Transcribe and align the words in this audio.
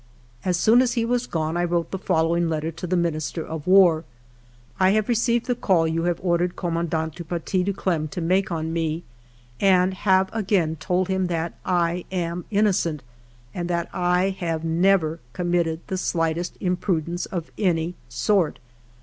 As 0.43 0.57
soon 0.57 0.81
as 0.81 0.93
he 0.93 1.05
was 1.05 1.27
gone, 1.27 1.55
I 1.55 1.63
wrote 1.63 1.91
the 1.91 1.99
following 1.99 2.49
letter 2.49 2.71
to 2.71 2.87
the 2.87 2.97
Minister 2.97 3.45
of 3.45 3.67
War:—" 3.67 3.97
Monsieur 3.97 4.01
le 4.01 4.23
Ministre, 4.23 4.77
—"I 4.79 4.89
l.ave 4.95 5.07
received 5.07 5.45
the 5.45 5.53
call 5.53 5.87
you 5.87 6.03
have 6.05 6.19
ordered 6.23 6.55
Commandant 6.55 7.13
du 7.13 7.23
Paty 7.23 7.63
de 7.63 7.71
Clam 7.71 8.07
to 8.07 8.19
make 8.19 8.51
on 8.51 8.73
me, 8.73 9.03
and 9.59 9.93
have 9.93 10.27
again 10.33 10.75
told 10.77 11.07
him 11.07 11.27
that 11.27 11.53
I 11.63 12.05
am 12.11 12.45
innocent, 12.49 13.03
and 13.53 13.69
that 13.69 13.89
I 13.93 14.29
have 14.39 14.63
never 14.63 15.19
committed 15.33 15.81
the 15.85 15.93
sHghtest 16.01 16.53
im 16.59 16.77
prudence 16.77 17.27
of 17.27 17.51
any 17.59 17.93
sort. 18.09 18.57